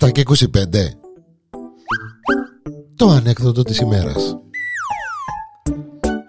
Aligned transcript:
7 0.00 0.12
και 0.12 0.22
25 0.26 0.98
Το 2.96 3.08
ανέκδοτο 3.08 3.62
της 3.62 3.78
ημέρας. 3.78 4.36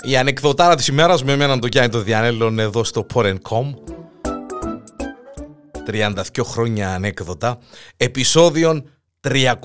Η 0.01 0.17
ανεκδοτάρα 0.17 0.75
της 0.75 0.87
ημέρας 0.87 1.23
με 1.23 1.31
εμένα 1.31 1.59
το 1.59 1.67
Γιάννη 1.67 1.91
το 1.91 2.01
Διανέλλον 2.01 2.59
εδώ 2.59 2.83
στο 2.83 3.05
Porencom. 3.13 3.73
32 5.87 6.43
χρόνια 6.43 6.93
ανέκδοτα. 6.93 7.57
Επισόδιον 7.97 8.89
35 9.21 9.55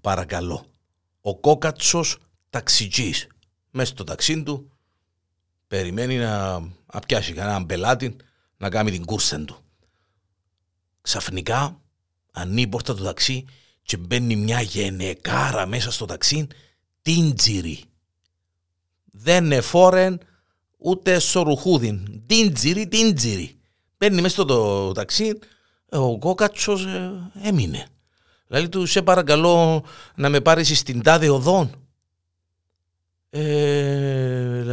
παρακαλώ. 0.00 0.64
Ο 1.20 1.36
κόκατσος 1.40 2.18
ταξιτζής. 2.50 3.26
Μέσα 3.70 3.90
στο 3.90 4.04
ταξί 4.04 4.42
του 4.42 4.71
περιμένει 5.72 6.16
να, 6.16 6.60
να 6.92 7.00
πιάσει 7.06 7.32
κανέναν 7.32 7.66
πελάτη 7.66 8.16
να 8.56 8.70
κάνει 8.70 8.90
την 8.90 9.04
κούρσα 9.04 9.44
του. 9.44 9.56
Ξαφνικά 11.00 11.80
ανοίγει 12.32 12.62
η 12.62 12.66
πόρτα 12.66 12.94
του 12.94 13.02
ταξί 13.02 13.44
και 13.82 13.96
μπαίνει 13.96 14.36
μια 14.36 14.60
γενεκάρα 14.60 15.66
μέσα 15.66 15.92
στο 15.92 16.06
ταξί 16.06 16.46
τίντζιρι. 17.02 17.84
Δεν 19.04 19.52
εφόρεν 19.52 20.20
ούτε 20.78 21.18
σορουχούδιν. 21.18 22.22
Τίντζιρι, 22.26 22.88
τίντζιρι. 22.88 23.60
Μπαίνει 23.98 24.20
μέσα 24.20 24.34
στο 24.34 24.44
το 24.44 24.92
ταξί, 24.92 25.38
ο 25.90 26.18
κόκατσος 26.18 26.84
ε, 26.84 27.30
έμεινε. 27.42 27.86
Δηλαδή 28.46 28.68
του 28.68 28.86
σε 28.86 29.02
παρακαλώ 29.02 29.84
να 30.14 30.28
με 30.28 30.40
πάρεις 30.40 30.78
στην 30.78 31.02
τάδε 31.02 31.28
οδόν. 31.28 31.70
Ε, 33.30 33.71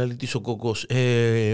λέει 0.06 0.16
της 0.16 0.34
ο 0.34 0.40
κόκκος, 0.40 0.84
ε, 0.88 1.52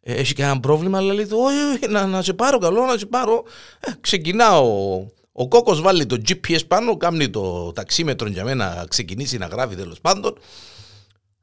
ε, 0.00 0.14
έχει 0.14 0.34
κανένα 0.34 0.60
πρόβλημα, 0.60 1.00
λέει 1.00 1.26
του, 1.26 1.38
όχι, 1.40 1.56
όχι, 1.56 1.92
να, 1.92 2.06
να 2.06 2.22
σε 2.22 2.32
πάρω 2.32 2.58
καλό, 2.58 2.84
να 2.84 2.98
σε 2.98 3.06
πάρω. 3.06 3.44
Ε, 3.80 3.90
ξεκινάω, 4.00 4.96
ο 5.32 5.48
κόκκος 5.48 5.80
βάλει 5.80 6.06
το 6.06 6.16
GPS 6.28 6.66
πάνω, 6.68 6.96
κάνει 6.96 7.30
το 7.30 7.72
ταξίμετρο 7.72 8.28
για 8.28 8.44
μένα 8.44 8.74
να 8.74 8.86
ξεκινήσει 8.86 9.38
να 9.38 9.46
γράφει 9.46 9.76
τέλος 9.76 10.00
πάντων. 10.00 10.38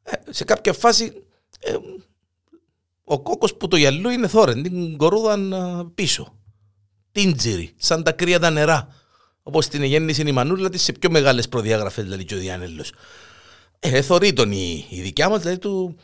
Ε, 0.03 0.11
σε 0.29 0.43
κάποια 0.43 0.73
φάση, 0.73 1.23
ε, 1.59 1.75
ο 3.03 3.21
κόκκος 3.21 3.55
που 3.55 3.67
το 3.67 3.75
γυαλού 3.75 4.09
είναι 4.09 4.27
θόρεν, 4.27 4.63
την 4.63 4.97
κορούδαν 4.97 5.53
ε, 5.53 5.83
πίσω. 5.95 6.35
Τίντζιρι, 7.11 7.73
σαν 7.77 8.03
τα 8.03 8.11
κρύα 8.11 8.39
τα 8.39 8.49
νερά. 8.49 8.87
Όπως 9.43 9.67
την 9.67 9.83
γέννηση 9.83 10.21
η 10.21 10.31
μανούλα 10.31 10.69
της 10.69 10.83
σε 10.83 10.91
πιο 10.91 11.09
μεγάλες 11.09 11.49
προδιάγραφες, 11.49 12.03
δηλαδή 12.03 12.25
και 12.25 12.35
ο 12.35 12.37
Διάνελος. 12.37 12.91
Ε, 13.79 14.01
θωρεί 14.01 14.33
τον 14.33 14.51
η, 14.51 14.85
η 14.89 15.01
δικιά 15.01 15.29
μας, 15.29 15.41
δηλαδή 15.41 15.57
του... 15.57 15.95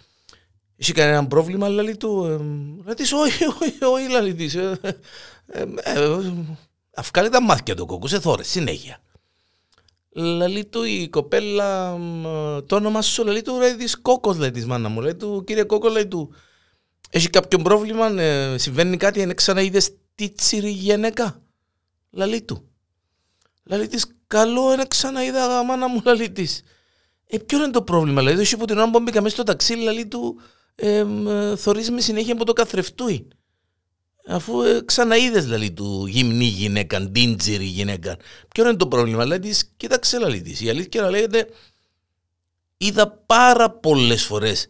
Έχει 0.77 0.91
κανένα 0.91 1.27
πρόβλημα, 1.27 1.69
λέει 1.69 1.97
του. 1.97 2.23
Ε, 2.25 2.37
λέει 2.85 2.93
της, 2.95 3.11
όχι, 3.11 3.45
όχι, 3.45 3.83
όχι, 3.83 4.09
λέει 4.21 4.33
της. 4.33 4.55
Ε, 4.55 4.79
ε, 5.47 5.61
ε, 5.83 6.33
αυκάλει 6.95 7.29
τα 7.29 7.41
μάτια 7.41 7.75
του 7.75 7.85
κόκκου, 7.85 8.07
σε 8.07 8.19
θόρες, 8.19 8.47
συνέχεια. 8.47 9.01
Λέει 10.09 10.65
του 10.65 10.83
η 10.83 11.09
κοπέλα, 11.09 11.97
ε, 12.55 12.61
το 12.61 12.75
όνομα 12.75 13.01
σου, 13.01 13.25
λέει 13.25 13.41
του, 13.41 13.57
λέει 13.57 13.75
της 13.75 14.01
κόκκος, 14.01 14.37
λέει 14.37 14.51
της 14.51 14.65
μάνα 14.65 14.89
μου. 14.89 15.01
Λέει 15.01 15.15
του, 15.15 15.43
κύριε 15.45 15.63
κόκκο, 15.63 15.89
λέει 15.89 16.07
του, 16.07 16.33
έχει 17.09 17.29
κάποιο 17.29 17.59
πρόβλημα, 17.59 18.21
ε, 18.21 18.57
συμβαίνει 18.57 18.97
κάτι, 18.97 19.21
είναι 19.21 19.33
ξαναείδες 19.33 19.91
τι 20.15 20.29
τσιρι 20.29 20.69
γυναίκα; 20.69 21.41
Λέει 22.09 22.41
του. 22.41 22.67
Λέει 23.63 23.87
της, 23.87 24.05
καλό 24.27 24.73
είναι 24.73 24.85
ξαναείδα 24.87 25.63
μάνα 25.63 25.87
μου, 25.87 26.01
λέει 26.17 26.31
της. 26.31 26.63
Ε, 27.27 27.37
ποιο 27.37 27.57
είναι 27.57 27.71
το 27.71 27.81
πρόβλημα, 27.81 28.21
δηλαδή, 28.21 28.41
όχι 28.41 28.53
από 28.53 28.65
την 28.65 28.77
ώρα 28.77 28.89
που 28.89 28.99
μπήκα 28.99 29.21
μέσα 29.21 29.35
στο 29.35 29.43
ταξί, 29.43 29.75
δηλαδή 29.75 30.07
του 30.07 30.41
ε, 30.79 31.55
θωρείς 31.55 31.91
με 31.91 32.01
συνέχεια 32.01 32.33
από 32.33 32.45
το 32.45 32.53
καθρεφτούι. 32.53 33.27
Αφού 34.27 34.61
ε, 34.61 34.81
ξαναείδες, 34.85 35.43
δηλαδή, 35.43 35.71
του 35.71 36.05
γυμνή 36.05 36.45
γυναίκα, 36.45 37.01
ντίντζιρη 37.01 37.65
γυναίκα. 37.65 38.17
Ποιο 38.47 38.67
είναι 38.67 38.77
το 38.77 38.87
πρόβλημα, 38.87 39.23
δηλαδή, 39.23 39.49
της, 39.49 39.73
κοίταξε, 39.77 40.17
δηλαδή, 40.17 40.41
της. 40.41 40.61
Η 40.61 40.69
αλήθεια 40.69 41.01
να 41.01 41.09
λέγεται, 41.09 41.47
είδα 42.77 43.11
πάρα 43.11 43.69
πολλές 43.69 44.25
φορές 44.25 44.67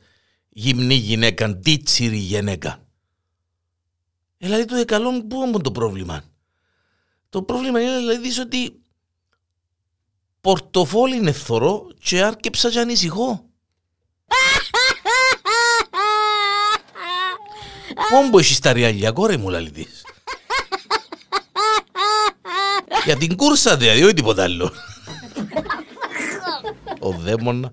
γυμνή 0.49 0.93
γυναίκα, 0.93 1.49
ντίτσιρη 1.49 2.17
γυναίκα. 2.17 2.85
Ε, 4.37 4.45
δηλαδή, 4.45 4.65
το 4.65 4.85
καλό 4.85 5.23
πού 5.27 5.43
είναι 5.43 5.59
το 5.59 5.71
πρόβλημα; 5.71 6.23
Το 7.29 7.43
πρόβλημα 7.43 7.81
είναι, 7.81 7.97
δηλαδή, 7.97 8.39
ότι 8.39 8.81
πορτοφόλι 10.41 11.15
είναι 11.15 11.31
θωρό 11.31 11.87
και 11.99 12.23
άρκεψα 12.23 12.69
και 12.69 12.79
ανησυχώ. 12.79 13.46
Πόμπο 18.09 18.39
έχεις 18.39 18.59
τα 18.59 18.73
ριάλια 18.73 19.11
κόρη 19.11 19.37
μου 19.37 19.49
λαλή 19.49 19.71
της. 19.71 20.01
Για 23.05 23.17
την 23.17 23.35
κούρσα 23.35 23.77
δηλαδή, 23.77 24.03
όχι 24.03 24.13
τίποτα 24.13 24.43
άλλο. 24.43 24.71
Ο 26.99 27.11
δαίμονας. 27.11 27.71